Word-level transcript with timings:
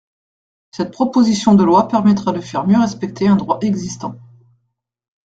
Cette 0.71 0.89
proposition 0.91 1.53
de 1.53 1.63
loi 1.63 1.87
permettra 1.87 2.31
de 2.31 2.41
faire 2.41 2.65
mieux 2.65 2.79
respecter 2.79 3.27
un 3.27 3.35
droit 3.35 3.59
existant. 3.61 4.15